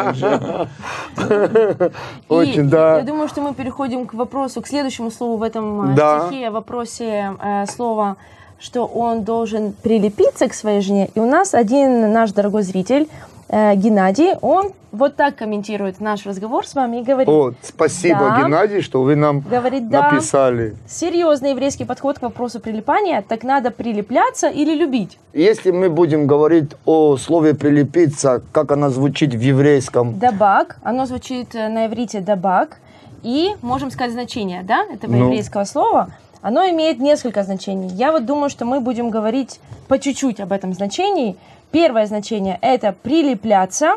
Очень, 2.28 2.68
да. 2.68 2.98
Я 2.98 3.02
думаю, 3.02 3.28
что 3.28 3.40
мы 3.40 3.54
переходим 3.54 4.06
к 4.06 4.14
вопросу, 4.14 4.62
к 4.62 4.66
следующему 4.66 5.10
слову 5.10 5.36
в 5.36 5.42
этом 5.42 5.92
э, 5.92 6.28
стихе, 6.28 6.50
в 6.50 6.52
вопросе 6.54 7.36
э, 7.42 7.66
слова, 7.66 8.16
что 8.58 8.86
он 8.86 9.24
должен 9.24 9.72
прилепиться 9.72 10.48
к 10.48 10.54
своей 10.54 10.80
жене. 10.80 11.10
И 11.14 11.20
у 11.20 11.26
нас 11.26 11.54
один 11.54 12.12
наш 12.12 12.32
дорогой 12.32 12.62
зритель, 12.62 13.08
Геннадий, 13.48 14.34
он 14.40 14.72
вот 14.92 15.16
так 15.16 15.36
комментирует 15.36 16.00
наш 16.00 16.26
разговор 16.26 16.66
с 16.66 16.74
вами 16.74 16.98
и 17.00 17.02
говорит, 17.02 17.28
Вот, 17.28 17.54
спасибо, 17.62 18.18
Да. 18.20 18.42
Геннадий, 18.42 18.80
что 18.82 19.02
вы 19.02 19.16
нам 19.16 19.40
говорит, 19.40 19.88
да, 19.88 20.10
написали. 20.10 20.74
серьезный 20.86 21.50
еврейский 21.50 21.84
подход 21.84 22.18
к 22.18 22.22
вопросу 22.22 22.60
прилипания, 22.60 23.22
так 23.26 23.42
надо 23.42 23.70
прилепляться 23.70 24.48
или 24.48 24.74
любить. 24.74 25.18
Если 25.32 25.70
мы 25.70 25.88
будем 25.90 26.26
говорить 26.26 26.72
о 26.84 27.16
слове 27.16 27.54
«прилепиться», 27.54 28.42
как 28.52 28.70
оно 28.72 28.90
звучит 28.90 29.34
в 29.34 29.40
еврейском, 29.40 30.18
Дабак, 30.18 30.76
оно 30.82 31.06
звучит 31.06 31.54
э, 31.54 31.68
на 31.68 31.86
иврите 31.86 32.20
дабак, 32.20 32.78
и 33.22 33.52
можем 33.62 33.90
сказать 33.90 34.12
значение, 34.12 34.62
да, 34.62 34.84
этого 34.92 35.12
Ну. 35.12 35.24
еврейского 35.26 35.64
слова. 35.64 36.08
Оно 36.42 36.68
имеет 36.70 36.98
несколько 36.98 37.44
значений. 37.44 37.88
Я 37.94 38.10
вот 38.12 38.26
думаю, 38.26 38.50
что 38.50 38.64
мы 38.64 38.80
будем 38.80 39.10
говорить 39.10 39.60
по 39.88 39.98
чуть-чуть 39.98 40.40
об 40.40 40.50
этом 40.52 40.74
значении. 40.74 41.36
Первое 41.70 42.06
значение– 42.06 42.58
это 42.62 42.92
прилепляться, 43.02 43.94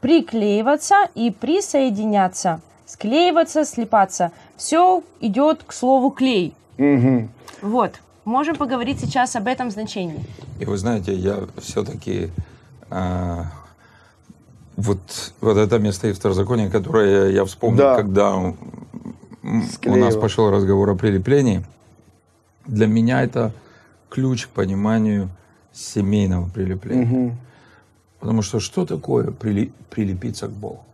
приклеиваться 0.00 1.08
и 1.14 1.30
присоединяться. 1.30 2.60
Склеиваться, 2.84 3.64
слипаться. 3.64 4.32
Все 4.56 5.02
идет 5.20 5.62
к 5.64 5.72
слову 5.72 6.10
клей. 6.10 6.52
Мгм. 6.78 7.30
Вот. 7.62 7.92
Можем 8.24 8.56
поговорить 8.56 9.00
сейчас 9.00 9.36
об 9.36 9.46
этом 9.46 9.70
значении. 9.70 10.20
И 10.58 10.64
вы 10.64 10.76
знаете, 10.76 11.14
я 11.14 11.38
все-таки 11.58 12.30
вот, 14.76 14.98
вот 15.40 15.56
это 15.56 15.78
место 15.78 16.08
из 16.08 16.18
второзакония, 16.18 16.68
которое 16.70 17.30
я 17.30 17.44
вспомнил, 17.44 17.78
Да. 17.78 17.94
когда 17.96 18.32
м, 19.42 19.64
у 19.86 19.96
нас 19.96 20.16
пошел 20.16 20.50
разговор 20.50 20.90
о 20.90 20.94
прилеплении, 20.96 21.64
для 22.66 22.86
меня 22.86 23.22
это 23.22 23.52
ключ 24.08 24.46
к 24.46 24.50
пониманию 24.50 25.28
семейного 25.72 26.48
прилепления. 26.48 27.04
Мгм. 27.06 27.36
Потому 28.20 28.42
что 28.42 28.60
что 28.60 28.86
такое 28.86 29.30
прили- 29.30 29.72
прилепиться 29.90 30.48
к 30.48 30.52
Богу? 30.52 30.84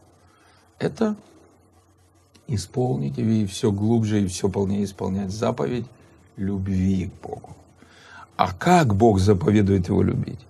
Это 0.79 1.17
исполнить 2.49 3.19
и 3.19 3.47
все 3.47 3.71
глубже 3.71 4.23
и 4.23 4.27
все 4.27 4.49
полнее 4.49 4.85
исполнять 4.85 5.31
заповедь 5.31 5.87
любви 6.37 7.07
к 7.09 7.27
Богу. 7.27 7.57
А 8.37 8.53
как 8.53 8.95
Бог 8.95 9.21
заповедует 9.21 9.89
его 9.89 10.03
любить? 10.03 10.41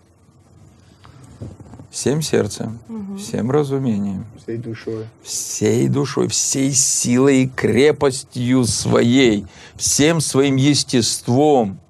Всем 1.90 2.22
сердцем, 2.22 2.78
всем 3.18 3.50
разумением, 3.50 4.24
Всей 4.40 4.58
душой. 4.58 5.06
всей 5.24 5.88
душой, 5.88 6.28
всей 6.28 6.70
силой 6.72 7.42
и 7.42 7.48
крепостью 7.48 8.64
своей, 8.64 9.46
всем 9.74 10.20
своим 10.20 10.54
естеством. 10.54 11.80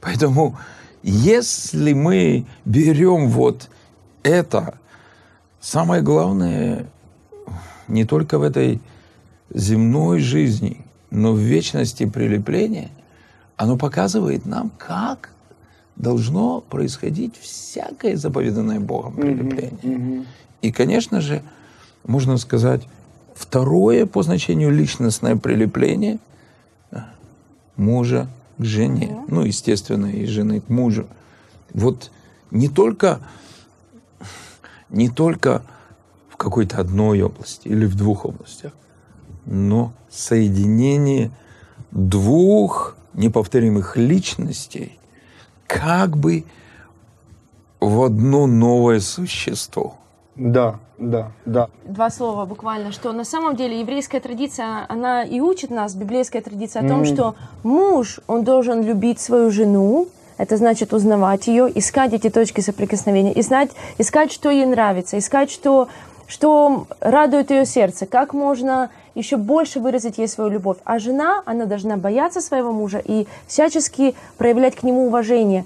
Поэтому, 0.00 0.58
если 1.02 1.92
мы 1.92 2.46
берем 2.64 3.28
вот 3.28 3.68
это, 4.22 4.78
самое 5.60 6.00
главное, 6.00 6.86
не 7.88 8.06
только 8.06 8.38
в 8.38 8.42
этой 8.42 8.80
земной 9.52 10.20
жизни, 10.20 10.84
но 11.10 11.32
в 11.32 11.38
вечности 11.38 12.06
прилепления, 12.06 12.90
оно 13.56 13.76
показывает 13.76 14.46
нам, 14.46 14.70
как 14.78 15.30
должно 15.96 16.60
происходить 16.60 17.36
всякое 17.40 18.16
заповеданное 18.16 18.80
Богом 18.80 19.14
прилепление. 19.14 20.24
И, 20.62 20.70
конечно 20.70 21.20
же, 21.20 21.42
можно 22.04 22.36
сказать, 22.36 22.82
второе 23.34 24.06
по 24.06 24.22
значению 24.22 24.70
личностное 24.70 25.36
прилепление 25.36 26.18
мужа 27.76 28.28
к 28.58 28.64
жене. 28.64 29.24
Ну, 29.28 29.42
естественно, 29.42 30.06
и 30.06 30.24
жены 30.26 30.60
к 30.60 30.68
мужу. 30.68 31.06
Вот 31.74 32.10
не 32.50 32.68
только, 32.68 33.20
не 34.88 35.08
только 35.08 35.62
в 36.30 36.36
какой-то 36.36 36.78
одной 36.78 37.22
области 37.22 37.68
или 37.68 37.86
в 37.86 37.94
двух 37.96 38.24
областях, 38.24 38.72
но 39.44 39.92
соединение 40.10 41.30
двух 41.90 42.96
неповторимых 43.14 43.96
личностей, 43.96 44.98
как 45.66 46.16
бы 46.16 46.44
в 47.80 48.02
одно 48.02 48.46
новое 48.46 49.00
существо. 49.00 49.94
Да, 50.34 50.80
да, 50.98 51.32
да. 51.46 51.68
Два 51.84 52.10
слова 52.10 52.44
буквально, 52.44 52.92
что 52.92 53.12
на 53.12 53.24
самом 53.24 53.56
деле 53.56 53.80
еврейская 53.80 54.20
традиция, 54.20 54.84
она 54.88 55.24
и 55.24 55.40
учит 55.40 55.70
нас, 55.70 55.94
библейская 55.94 56.42
традиция, 56.42 56.84
о 56.84 56.88
том, 56.88 57.04
что 57.04 57.36
муж, 57.62 58.20
он 58.26 58.44
должен 58.44 58.82
любить 58.82 59.18
свою 59.18 59.50
жену, 59.50 60.08
это 60.36 60.58
значит 60.58 60.92
узнавать 60.92 61.46
ее, 61.46 61.70
искать 61.74 62.12
эти 62.12 62.28
точки 62.28 62.60
соприкосновения, 62.60 63.32
и 63.32 63.40
знать, 63.40 63.70
искать, 63.96 64.30
что 64.30 64.50
ей 64.50 64.66
нравится, 64.66 65.18
искать, 65.18 65.50
что, 65.50 65.88
что 66.26 66.86
радует 67.00 67.50
ее 67.50 67.64
сердце, 67.64 68.04
как 68.04 68.34
можно 68.34 68.90
еще 69.16 69.36
больше 69.36 69.80
выразить 69.80 70.18
ей 70.18 70.28
свою 70.28 70.50
любовь. 70.50 70.76
А 70.84 70.98
жена, 70.98 71.42
она 71.46 71.64
должна 71.64 71.96
бояться 71.96 72.40
своего 72.40 72.70
мужа 72.72 72.98
и 73.04 73.26
всячески 73.48 74.14
проявлять 74.38 74.76
к 74.76 74.82
нему 74.84 75.06
уважение, 75.06 75.64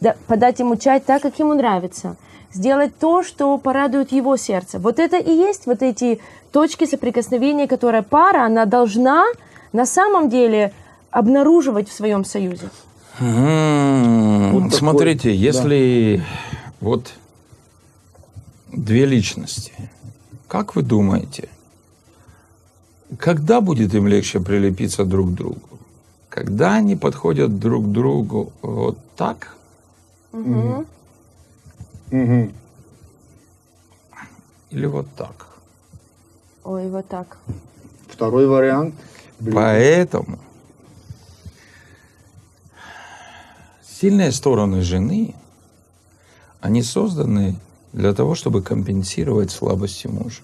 да- 0.00 0.16
подать 0.26 0.58
ему 0.58 0.76
чай 0.76 0.98
так, 1.00 1.22
как 1.22 1.38
ему 1.38 1.54
нравится, 1.54 2.16
сделать 2.52 2.98
то, 2.98 3.22
что 3.22 3.56
порадует 3.58 4.10
его 4.10 4.36
сердце. 4.36 4.78
Вот 4.78 4.98
это 4.98 5.18
и 5.18 5.30
есть 5.30 5.66
вот 5.66 5.82
эти 5.82 6.18
точки 6.50 6.86
соприкосновения, 6.86 7.68
которые 7.68 8.02
пара, 8.02 8.44
она 8.46 8.64
должна 8.64 9.24
на 9.72 9.84
самом 9.84 10.30
деле 10.30 10.72
обнаруживать 11.10 11.88
в 11.88 11.92
своем 11.92 12.24
союзе. 12.24 12.70
М, 13.20 14.52
Вот 14.52 14.62
такой, 14.64 14.78
Смотрите, 14.78 15.28
да. 15.28 15.34
если 15.34 16.22
вот 16.80 17.12
две 18.72 19.04
личности, 19.06 19.72
как 20.46 20.74
вы 20.76 20.82
думаете, 20.82 21.48
когда 23.16 23.60
будет 23.60 23.94
им 23.94 24.06
легче 24.06 24.40
прилепиться 24.40 25.04
друг 25.04 25.30
к 25.30 25.34
другу? 25.34 25.60
Когда 26.28 26.74
они 26.74 26.94
подходят 26.94 27.58
друг 27.58 27.86
к 27.86 27.88
другу 27.88 28.52
вот 28.62 28.98
так, 29.16 29.56
Мгм. 30.32 30.86
Мгм. 32.10 32.52
или 34.70 34.86
вот 34.86 35.06
так? 35.16 35.46
Ой, 36.64 36.88
вот 36.90 37.08
так. 37.08 37.38
Второй 38.08 38.46
вариант. 38.46 38.94
Блин. 39.40 39.54
Поэтому 39.54 40.38
сильные 43.82 44.32
стороны 44.32 44.82
жены, 44.82 45.34
они 46.60 46.82
созданы 46.82 47.56
для 47.92 48.12
того, 48.12 48.34
чтобы 48.34 48.62
компенсировать 48.62 49.50
слабости 49.50 50.06
мужа. 50.08 50.42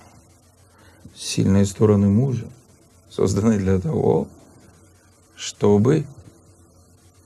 Сильные 1.16 1.64
стороны 1.64 2.08
мужа 2.08 2.46
созданы 3.08 3.58
для 3.58 3.78
того, 3.78 4.26
чтобы 5.36 6.04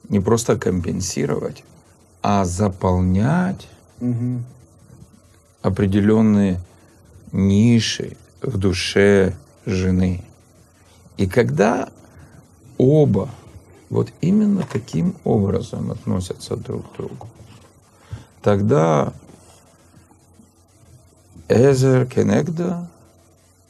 не 0.09 0.21
просто 0.21 0.59
компенсировать, 0.59 1.65
а 2.23 2.45
заполнять 2.45 3.69
Мгм. 4.01 4.45
определенные 5.63 6.61
ниши 7.33 8.17
в 8.43 8.59
душе 8.59 9.35
жены. 9.67 10.23
И 11.17 11.27
когда 11.27 11.89
оба 12.77 13.31
вот 13.91 14.13
именно 14.21 14.65
таким 14.71 15.15
образом 15.25 15.91
относятся 15.91 16.57
друг 16.57 16.91
к 16.93 16.97
другу, 16.97 17.29
тогда 18.43 19.13
Эзер 21.49 22.07
Кенегда 22.07 22.89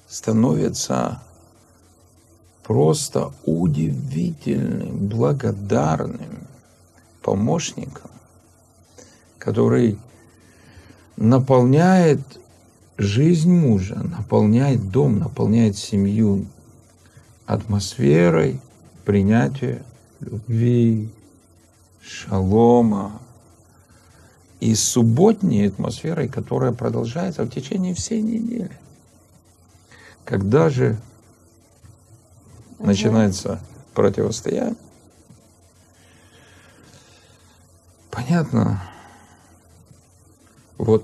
становится 0.09 1.23
просто 2.63 3.33
удивительным, 3.45 5.09
благодарным 5.09 6.47
помощником, 7.23 8.11
который 9.39 9.99
наполняет 11.17 12.21
жизнь 12.97 13.53
мужа, 13.53 13.97
наполняет 13.97 14.91
дом, 14.91 15.19
наполняет 15.19 15.77
семью 15.77 16.47
атмосферой 17.47 18.61
принятия 19.05 19.83
любви, 20.21 21.11
шалома 22.03 23.21
и 24.61 24.75
субботней 24.75 25.69
атмосферой, 25.69 26.29
которая 26.29 26.73
продолжается 26.73 27.45
в 27.45 27.51
течение 27.51 27.95
всей 27.95 28.21
недели. 28.21 28.77
Когда 30.29 30.69
же 30.69 30.99
начинается 32.79 33.61
противостояние, 33.95 34.77
понятно, 38.11 38.83
вот, 40.77 41.03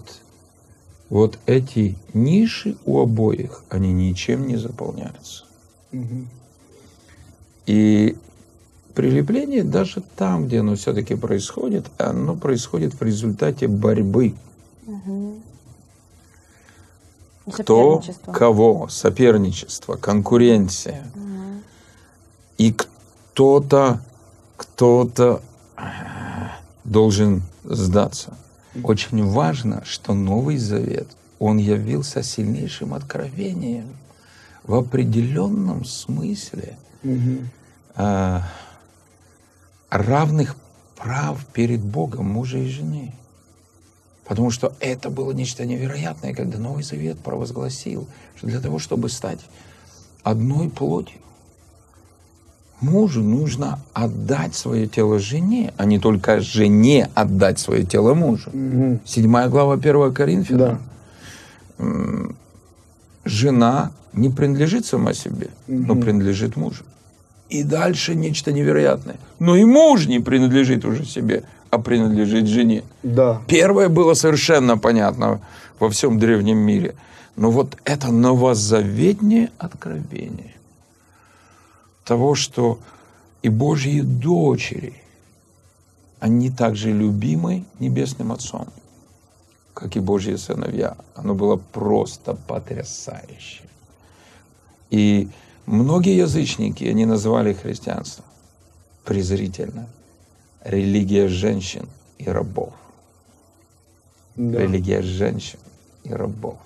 вот 1.09 1.39
эти 1.47 1.97
ниши 2.13 2.77
у 2.85 3.01
обоих, 3.01 3.65
они 3.71 3.95
ничем 3.95 4.47
не 4.47 4.57
заполняются. 4.57 5.47
Мгм. 5.91 6.29
И 7.65 8.19
прилепление 8.95 9.65
даже 9.65 10.03
там, 10.17 10.49
где 10.49 10.61
оно 10.61 10.77
все-таки 10.77 11.15
происходит, 11.15 11.87
оно 11.97 12.37
происходит 12.37 12.93
в 12.93 13.03
результате 13.03 13.69
борьбы. 13.69 14.35
Кто 17.51 18.03
кого, 18.33 18.89
соперничество, 18.89 19.97
конкуренция. 19.97 21.05
И 22.57 22.73
кто-то, 22.73 24.01
кто-то 24.57 25.43
э, 25.77 25.83
должен 26.85 27.43
сдаться. 27.65 28.37
Очень 28.83 29.27
важно, 29.27 29.83
что 29.85 30.15
Новый 30.15 30.57
Завет, 30.57 31.09
он 31.39 31.59
явился 31.59 32.23
сильнейшим 32.23 32.95
откровением 32.95 33.89
в 34.63 34.75
определенном 34.75 35.85
смысле 35.85 36.77
э, 37.97 38.41
равных 39.91 40.57
прав 40.97 41.45
перед 41.53 41.81
Богом 41.81 42.27
мужа 42.27 42.59
и 42.59 42.69
жены. 42.69 43.13
Потому 44.27 44.51
что 44.51 44.75
это 44.81 45.11
было 45.11 45.33
нечто 45.33 45.67
невероятное, 45.67 46.35
когда 46.35 46.59
Новый 46.59 46.83
Завет 46.83 47.19
провозгласил, 47.19 48.07
что 48.37 48.47
для 48.47 48.61
того, 48.61 48.79
чтобы 48.79 49.09
стать 49.11 49.41
одной 50.23 50.71
плотью, 50.71 51.19
мужу 52.81 53.23
нужно 53.23 53.81
отдать 53.93 54.55
свое 54.55 54.87
тело 54.87 55.19
жене, 55.19 55.75
а 55.77 55.85
не 55.85 55.99
только 55.99 56.41
жене 56.41 57.11
отдать 57.15 57.59
свое 57.59 57.85
тело 57.85 58.15
мужу. 58.15 58.51
Седьмая 59.05 59.49
глава 59.49 59.75
1 59.75 60.13
Коринфянам. 60.15 60.81
Да. 61.79 61.89
Жена 63.25 63.93
не 64.13 64.29
принадлежит 64.29 64.87
сама 64.87 65.13
себе, 65.13 65.49
но 65.67 65.95
Мгм. 65.95 66.03
принадлежит 66.03 66.57
мужу. 66.57 66.85
И 67.51 67.63
дальше 67.63 68.15
нечто 68.15 68.53
невероятное. 68.53 69.17
Но 69.39 69.57
и 69.57 69.65
муж 69.65 70.07
не 70.07 70.21
принадлежит 70.21 70.85
уже 70.85 71.05
себе, 71.05 71.45
а 71.75 71.79
принадлежит 71.79 72.47
жене. 72.47 72.85
Да. 73.03 73.43
Первое 73.49 73.89
было 73.89 74.15
совершенно 74.15 74.79
понятно 74.79 75.41
во 75.81 75.89
всем 75.89 76.19
древнем 76.19 76.59
мире. 76.59 76.95
Но 77.37 77.51
вот 77.51 77.77
это 77.85 78.13
новозаветнее 78.13 79.51
откровение 79.59 80.55
того, 82.05 82.35
что 82.35 82.79
и 83.43 83.49
Божьи 83.49 84.01
дочери, 84.01 84.95
они 86.21 86.51
также 86.51 86.93
любимы 86.93 87.65
Небесным 87.81 88.31
Отцом, 88.31 88.69
как 89.75 89.97
и 89.97 90.01
Божьи 90.01 90.37
сыновья. 90.37 90.97
Оно 91.17 91.35
было 91.35 91.57
просто 91.57 92.35
потрясающе. 92.35 93.65
И 94.91 95.29
многие 95.67 96.17
язычники, 96.17 96.85
они 96.85 97.05
называли 97.05 97.53
христианство 97.53 98.25
презрительно 99.05 99.89
религия 100.65 101.29
женщин 101.29 101.87
и 102.19 102.29
рабов. 102.29 102.73
да. 104.37 104.61
Религия 104.61 105.03
женщин 105.03 105.59
и 106.05 106.13
рабов. 106.13 106.57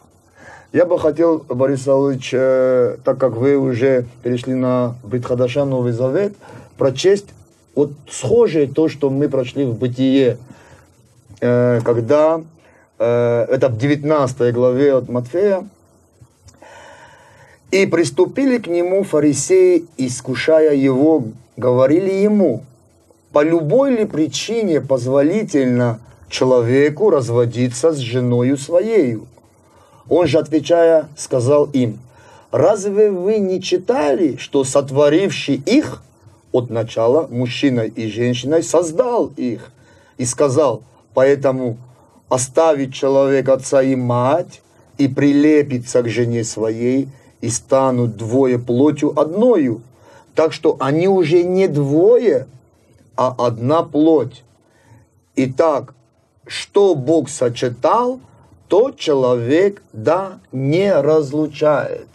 Я 0.72 0.84
бы 0.84 0.98
хотел, 0.98 1.38
Борис 1.38 1.82
Савлович, 1.82 2.30
э, 2.32 2.96
так 3.02 3.18
как 3.18 3.36
вы 3.36 3.56
уже 3.56 4.06
перешли 4.22 4.54
на 4.54 4.96
Брит 5.02 5.24
Хадаша, 5.24 5.64
Новый 5.64 5.92
Завет, 5.92 6.34
прочесть 6.76 7.26
вот 7.74 7.92
схожее 8.10 8.66
то, 8.66 8.88
что 8.88 9.08
мы 9.08 9.28
прочли 9.28 9.64
в 9.64 9.78
Бытие, 9.78 10.38
э, 11.40 11.80
когда, 11.84 12.42
э, 12.98 13.46
это 13.48 13.68
в 13.68 13.78
19 13.78 14.52
главе 14.52 14.94
от 14.94 15.08
Матфея, 15.08 15.66
«И 17.70 17.86
приступили 17.86 18.58
к 18.58 18.66
нему 18.66 19.04
фарисеи, 19.04 19.86
искушая 19.96 20.74
его, 20.74 21.24
говорили 21.56 22.10
ему, 22.10 22.64
по 23.32 23.42
любой 23.42 23.96
ли 23.96 24.04
причине 24.04 24.80
позволительно 24.80 26.00
человеку 26.28 27.10
разводиться 27.10 27.92
с 27.92 27.98
женою 27.98 28.56
своею? 28.56 29.26
Он 30.08 30.26
же, 30.26 30.38
отвечая, 30.38 31.08
сказал 31.16 31.66
им, 31.66 31.98
«Разве 32.50 33.10
вы 33.10 33.38
не 33.38 33.60
читали, 33.60 34.36
что 34.36 34.64
сотворивший 34.64 35.56
их 35.56 36.02
от 36.50 36.70
начала 36.70 37.26
мужчиной 37.26 37.88
и 37.88 38.08
женщиной 38.08 38.62
создал 38.62 39.30
их? 39.36 39.70
и 40.18 40.24
сказал, 40.24 40.82
поэтому 41.14 41.78
оставить 42.28 42.92
человек 42.92 43.48
отца 43.48 43.82
и 43.82 43.96
мать 43.96 44.60
и 44.98 45.08
прилепиться 45.08 46.02
к 46.02 46.08
жене 46.08 46.44
своей, 46.44 47.08
и 47.40 47.48
станут 47.48 48.16
двое 48.16 48.58
плотью 48.58 49.18
одною. 49.18 49.80
Так 50.34 50.52
что 50.52 50.76
они 50.80 51.06
уже 51.08 51.44
не 51.44 51.68
двое, 51.68 52.48
а 53.18 53.34
одна 53.36 53.82
плоть. 53.82 54.44
Итак, 55.34 55.92
что 56.46 56.94
Бог 56.94 57.28
сочетал, 57.28 58.20
то 58.68 58.92
человек 58.92 59.82
да 59.92 60.38
не 60.52 60.92
разлучает. 60.94 62.06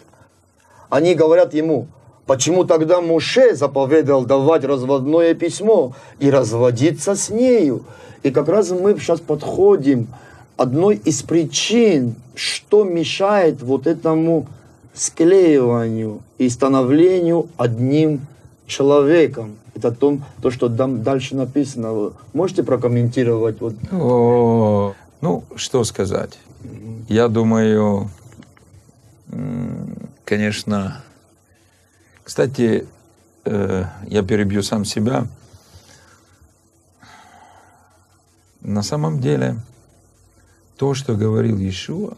Они 0.90 1.14
говорят 1.14 1.54
ему, 1.54 1.88
почему 2.26 2.64
тогда 2.64 3.02
Муше 3.02 3.54
заповедал 3.54 4.24
давать 4.24 4.64
разводное 4.64 5.34
письмо 5.34 5.94
и 6.20 6.32
разводиться 6.32 7.16
с 7.16 7.30
нею? 7.30 7.84
И 8.24 8.32
как 8.32 8.48
раз 8.48 8.70
мы 8.70 8.98
сейчас 8.98 9.20
подходим 9.20 10.08
одной 10.56 10.96
из 10.96 11.22
причин, 11.22 12.16
что 12.34 12.86
мешает 12.86 13.62
вот 13.62 13.88
этому 13.88 14.48
склеиванию 14.94 16.22
и 16.38 16.48
становлению 16.48 17.50
одним 17.58 18.22
человеком. 18.68 19.58
Это 19.76 19.92
то, 19.92 20.20
то 20.42 20.52
что 20.52 20.70
там 20.70 21.04
дальше 21.04 21.36
написано. 21.36 22.14
Можете 22.34 22.64
прокомментировать? 22.64 23.60
Вот? 23.60 23.76
О, 23.92 24.94
ну, 25.22 25.44
что 25.56 25.84
сказать. 25.84 26.38
Я 27.10 27.28
думаю, 27.28 28.10
конечно, 30.26 31.02
кстати, 32.24 32.88
э, 33.46 33.86
я 34.08 34.24
перебью 34.24 34.64
сам 34.64 34.86
себя. 34.86 35.28
На 38.62 38.82
самом 38.82 39.20
деле, 39.20 39.58
то, 40.78 40.94
что 40.94 41.16
говорил 41.16 41.58
Иешуа, 41.58 42.16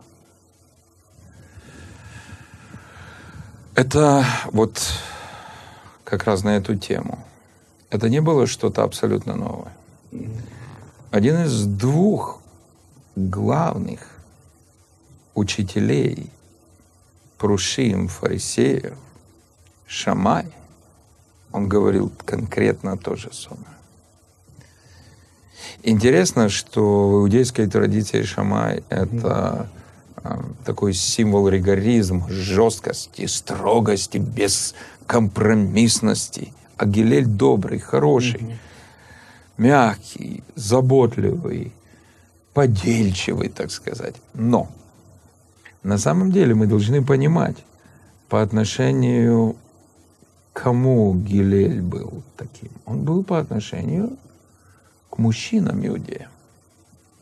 это 3.73 4.23
вот 4.51 4.79
как 6.03 6.25
раз 6.25 6.43
на 6.43 6.55
эту 6.57 6.75
тему. 6.75 7.25
Это 7.95 8.09
не 8.09 8.19
было 8.19 8.45
что-то 8.45 8.83
абсолютно 8.83 9.35
новое. 9.35 9.71
Один 11.11 11.45
из 11.45 11.65
двух 11.65 12.41
главных 13.15 14.01
учителей 15.33 16.29
Прушим, 17.37 18.09
фарисеев, 18.09 18.97
Шамай, 19.87 20.51
он 21.53 21.69
говорил 21.69 22.11
конкретно 22.25 22.97
то 22.97 23.15
же 23.15 23.31
самое. 23.31 23.63
Интересно, 25.83 26.49
что 26.49 27.09
в 27.09 27.13
иудейской 27.21 27.67
традиции 27.67 28.23
Шамай— 28.23 28.83
это 28.89 29.69
э, 30.17 30.41
такой 30.65 30.93
символ 30.93 31.47
ригоризма, 31.47 32.27
жесткости, 32.29 33.25
строгости, 33.25 34.17
бескомпромиссности. 34.17 36.51
А 36.77 36.85
Гилель 36.85 37.25
добрый, 37.25 37.79
хороший, 37.79 38.41
mm-hmm. 38.41 38.57
мягкий, 39.57 40.43
заботливый, 40.55 41.71
подельчивый, 42.53 43.49
так 43.49 43.71
сказать. 43.71 44.15
Но 44.33 44.69
на 45.83 45.97
самом 45.97 46.31
деле 46.31 46.55
мы 46.55 46.67
должны 46.67 47.03
понимать, 47.03 47.57
по 48.27 48.41
отношению 48.41 49.55
к 50.51 50.63
кому 50.63 51.13
Гилель 51.13 51.81
был 51.81 52.23
таким? 52.37 52.71
Он 52.85 53.03
был 53.03 53.23
по 53.23 53.39
отношению 53.39 54.17
к 55.09 55.17
мужчинам 55.17 55.85
иудеям. 55.85 56.31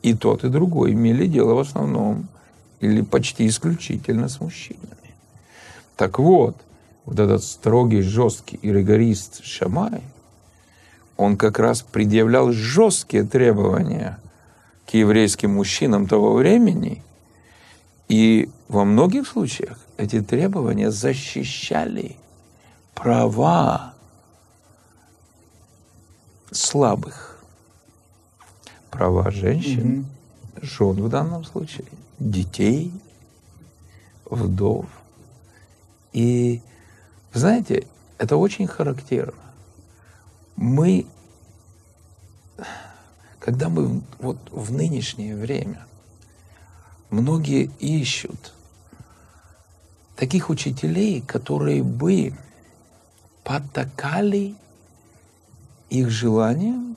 И 0.01 0.13
тот, 0.13 0.43
и 0.43 0.49
другой 0.49 0.93
имели 0.93 1.27
дело 1.27 1.53
в 1.53 1.59
основном 1.59 2.27
или 2.79 3.01
почти 3.01 3.47
исключительно 3.47 4.27
с 4.27 4.39
мужчинами. 4.39 5.15
Так 5.95 6.19
вот, 6.19 6.55
вот 7.05 7.19
этот 7.19 7.43
строгий, 7.43 8.01
жесткий 8.01 8.57
и 8.57 8.71
ригорист 8.71 9.43
Шамай, 9.43 10.01
он 11.17 11.37
как 11.37 11.59
раз 11.59 11.81
предъявлял 11.81 12.51
жесткие 12.51 13.23
требования 13.23 14.19
к 14.85 14.93
еврейским 14.93 15.53
мужчинам 15.53 16.07
того 16.07 16.33
времени, 16.33 17.03
и 18.09 18.49
во 18.67 18.83
многих 18.83 19.27
случаях 19.27 19.77
эти 19.97 20.21
требования 20.21 20.91
защищали 20.91 22.17
права 22.93 23.93
слабых 26.51 27.33
права 28.93 29.31
женщин, 29.31 30.05
mm-hmm. 30.55 30.65
жен 30.65 31.03
в 31.03 31.09
данном 31.09 31.43
случае, 31.43 31.87
детей, 32.19 32.91
вдов. 34.25 34.85
И, 36.13 36.61
знаете, 37.33 37.87
это 38.17 38.37
очень 38.37 38.67
характерно. 38.67 39.33
Мы, 40.55 41.05
когда 43.39 43.69
мы 43.69 44.01
вот 44.19 44.37
в 44.51 44.71
нынешнее 44.71 45.35
время, 45.35 45.85
многие 47.09 47.71
ищут 47.79 48.53
таких 50.15 50.49
учителей, 50.49 51.21
которые 51.21 51.83
бы 51.83 52.33
потакали 53.43 54.55
их 55.89 56.09
желаниям 56.09 56.93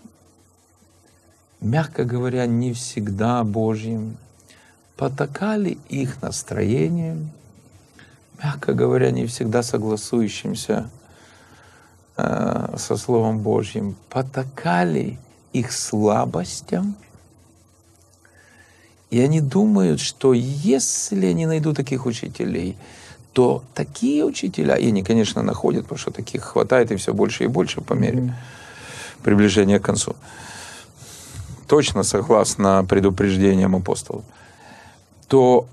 мягко 1.61 2.05
говоря, 2.05 2.47
не 2.47 2.73
всегда 2.73 3.43
Божьим, 3.45 4.17
потакали 4.97 5.79
их 5.89 6.23
настроением, 6.23 7.31
мягко 8.43 8.73
говоря, 8.73 9.11
не 9.11 9.27
всегда 9.27 9.63
согласующимся 9.63 10.91
э, 12.17 12.75
со 12.77 12.97
Словом 12.97 13.39
Божьим, 13.39 13.97
потакали 14.11 15.19
их 15.53 15.73
слабостям, 15.73 16.97
и 19.11 19.21
они 19.21 19.41
думают, 19.41 20.01
что 20.01 20.33
если 20.35 21.27
они 21.27 21.47
найдут 21.47 21.77
таких 21.77 22.07
учителей, 22.07 22.77
то 23.33 23.63
такие 23.75 24.25
учителя, 24.25 24.77
и 24.77 24.89
они, 24.89 25.03
конечно, 25.03 25.43
находят, 25.43 25.83
потому 25.83 25.99
что 25.99 26.11
таких 26.11 26.43
хватает 26.43 26.91
и 26.91 26.97
все 26.97 27.13
больше 27.13 27.45
и 27.45 27.49
больше 27.49 27.81
по 27.81 27.93
мере 27.95 28.19
mm-hmm. 28.19 28.33
приближения 29.23 29.79
к 29.79 29.85
концу. 29.85 30.17
Точно 31.67 32.03
согласно 32.03 32.85
предупреждениям 32.89 33.77
апостолов, 33.77 34.25
то 35.29 35.67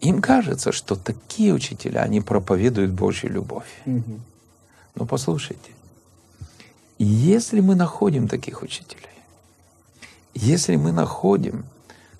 им 0.00 0.20
кажется, 0.20 0.72
что 0.72 0.96
такие 0.96 1.52
учителя, 1.52 2.02
они 2.02 2.20
проповедуют 2.20 2.92
Божью 2.92 3.30
любовь. 3.30 3.82
Угу. 3.86 4.20
Но 4.94 5.06
послушайте, 5.06 5.70
если 6.98 7.60
мы 7.60 7.74
находим 7.74 8.28
таких 8.28 8.62
учителей, 8.62 9.04
если 10.34 10.76
мы 10.76 10.92
находим 10.92 11.64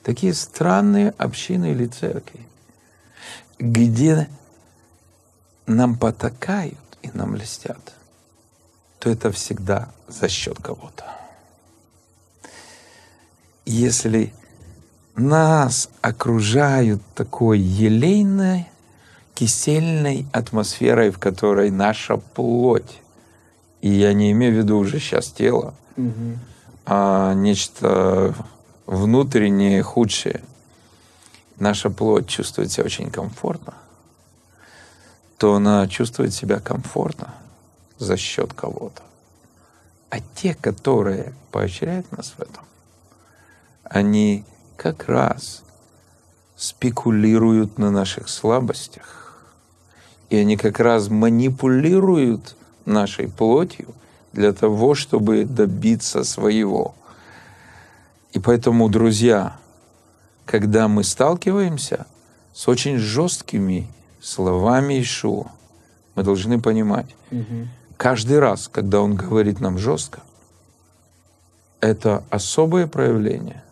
такие 0.03 0.35
странные 0.35 1.11
общины 1.19 1.73
или 1.73 1.87
церкви, 1.87 2.41
где 3.59 4.29
нам 5.67 5.97
потакают 5.99 6.79
и 7.03 7.11
нам 7.12 7.37
льстят, 7.37 7.95
то 8.99 9.11
это 9.11 9.31
всегда 9.31 9.91
за 10.09 10.29
счет 10.29 10.59
кого-то 10.61 11.19
если 13.69 14.33
нас 15.19 15.89
окружают 16.01 17.03
такой 17.15 17.59
елейной, 17.59 18.69
кисельной 19.35 20.27
атмосферой, 20.33 21.11
в 21.11 21.19
которой 21.19 21.71
наша 21.71 22.17
плоть, 22.17 23.01
и 23.81 23.89
я 23.89 24.13
не 24.13 24.33
имею 24.33 24.55
в 24.55 24.59
виду 24.59 24.79
уже 24.79 24.99
сейчас 24.99 25.29
тело, 25.29 25.75
угу. 25.97 26.39
а 26.87 27.35
нечто 27.35 28.35
внутреннее, 28.87 29.83
худшее, 29.83 30.43
наша 31.59 31.91
плоть 31.91 32.27
чувствует 32.27 32.73
себя 32.73 32.85
очень 32.85 33.11
комфортно, 33.11 33.75
то 35.37 35.55
она 35.55 35.87
чувствует 35.87 36.35
себя 36.35 36.59
комфортно 36.59 37.35
за 37.99 38.17
счет 38.17 38.53
кого-то. 38.55 39.03
А 40.11 40.19
те, 40.35 40.55
которые 40.55 41.33
поощряют 41.53 42.11
нас 42.11 42.35
в 42.37 42.41
этом, 42.41 42.65
они 43.85 44.45
как 44.79 45.09
раз 45.09 45.64
спекулируют 46.57 47.79
на 47.79 47.91
наших 47.91 48.29
слабостях, 48.29 49.43
и 50.31 50.37
они 50.37 50.57
как 50.57 50.79
раз 50.79 51.09
манипулируют 51.09 52.55
нашей 52.85 53.29
плотью 53.29 53.88
для 54.33 54.53
того, 54.53 54.95
чтобы 54.95 55.45
добиться 55.45 56.23
своего. 56.23 56.95
И 58.33 58.38
поэтому, 58.38 58.88
друзья, 58.88 59.57
когда 60.47 60.87
мы 60.87 61.03
сталкиваемся 61.03 62.07
с 62.55 62.69
очень 62.69 62.99
жесткими 62.99 63.88
словами 64.23 65.03
Ишуа, 65.03 65.51
мы 66.14 66.23
должны 66.23 66.61
понимать, 66.61 67.17
угу. 67.33 67.67
каждый 67.97 68.38
раз, 68.38 68.69
когда 68.69 69.01
он 69.01 69.17
говорит 69.17 69.61
нам 69.61 69.77
жестко, 69.77 70.21
это 71.81 72.23
особое 72.31 72.87
проявление 72.87 73.62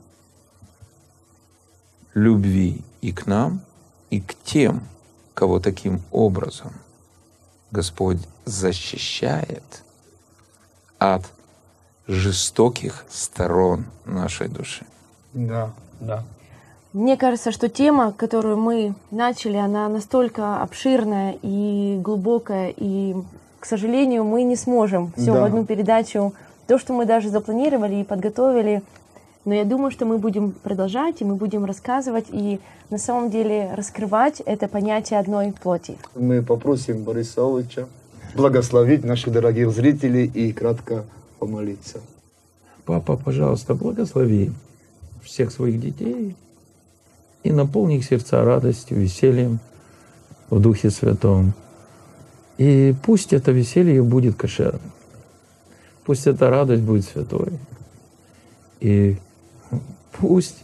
любви 2.17 2.83
и 3.03 3.13
к 3.13 3.27
нам, 3.27 3.61
и 4.11 4.21
к 4.21 4.35
тем, 4.43 4.81
кого 5.35 5.61
таким 5.61 6.01
образом 6.11 6.73
Господь 7.71 8.19
защищает 8.47 9.83
от 10.99 11.23
жестоких 12.07 13.05
сторон 13.11 13.85
нашей 14.07 14.49
души. 14.49 14.87
Да, 15.35 15.73
да. 16.01 16.25
Мне 16.95 17.19
кажется, 17.19 17.53
что 17.53 17.69
тема, 17.69 18.13
которую 18.13 18.57
мы 18.57 18.95
начали, 19.11 19.59
она 19.59 19.87
настолько 19.91 20.63
обширная 20.63 21.37
и 21.43 21.99
глубокая, 22.03 22.73
и, 22.75 23.15
к 23.61 23.67
сожалению, 23.67 24.25
мы 24.25 24.43
не 24.45 24.57
сможем 24.57 25.13
все 25.19 25.35
Да. 25.35 25.43
в 25.43 25.45
одну 25.45 25.67
передачу. 25.67 26.33
То, 26.67 26.79
что 26.79 26.95
мы 26.95 27.05
даже 27.05 27.29
запланировали 27.29 27.97
и 27.97 28.05
подготовили, 28.05 28.83
но 29.47 29.55
я 29.55 29.65
думаю, 29.65 29.93
что 29.93 30.05
мы 30.05 30.19
будем 30.19 30.51
продолжать, 30.51 31.23
и 31.23 31.25
мы 31.25 31.37
будем 31.37 31.65
рассказывать, 31.65 32.27
и 32.33 32.61
на 32.91 32.99
самом 32.99 33.31
деле 33.31 33.73
раскрывать 33.75 34.41
это 34.41 34.67
понятие 34.67 35.21
одной 35.21 35.53
плоти. 35.53 35.97
Мы 36.17 36.43
попросим 36.43 37.05
Бориса 37.05 37.43
Олыча 37.43 37.87
благословить 38.35 39.05
наших 39.05 39.33
дорогих 39.33 39.71
зрителей 39.71 40.27
и 40.27 40.53
кратко 40.53 41.05
помолиться. 41.39 42.01
Папа, 42.85 43.17
пожалуйста, 43.17 43.75
благослови 43.75 44.51
всех 45.23 45.53
своих 45.53 45.81
детей 45.81 46.37
и 47.45 47.53
наполни 47.53 47.99
их 47.99 48.05
сердца 48.05 48.45
радостью, 48.45 48.99
весельем 48.99 49.61
в 50.51 50.61
Духе 50.61 50.91
Святом. 50.91 51.55
И 52.59 52.93
пусть 53.05 53.33
это 53.33 53.53
веселье 53.53 54.03
будет 54.03 54.35
кошерным. 54.35 54.91
Пусть 56.05 56.27
эта 56.27 56.51
радость 56.51 56.83
будет 56.83 57.05
святой. 57.05 57.53
И 58.81 59.19
пусть, 60.19 60.63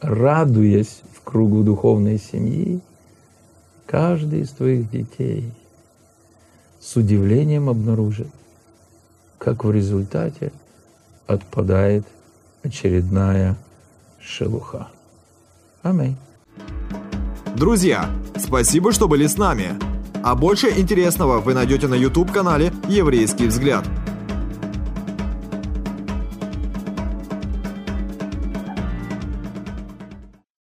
радуясь 0.00 1.00
в 1.14 1.22
кругу 1.22 1.62
духовной 1.62 2.18
семьи, 2.18 2.80
каждый 3.86 4.40
из 4.40 4.50
твоих 4.50 4.90
детей 4.90 5.52
с 6.80 6.96
удивлением 6.96 7.68
обнаружит, 7.68 8.28
как 9.38 9.64
в 9.64 9.70
результате 9.70 10.52
отпадает 11.26 12.06
очередная 12.62 13.56
шелуха. 14.20 14.88
Аминь. 15.82 16.16
Друзья, 17.56 18.10
спасибо, 18.36 18.92
что 18.92 19.08
были 19.08 19.26
с 19.26 19.36
нами. 19.36 19.74
А 20.22 20.34
больше 20.34 20.68
интересного 20.68 21.40
вы 21.40 21.54
найдете 21.54 21.86
на 21.86 21.94
YouTube-канале 21.94 22.72
«Еврейский 22.88 23.46
взгляд». 23.46 23.84